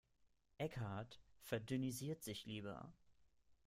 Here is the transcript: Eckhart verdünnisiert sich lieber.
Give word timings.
Eckhart 0.59 1.19
verdünnisiert 1.41 2.23
sich 2.23 2.47
lieber. 2.47 2.91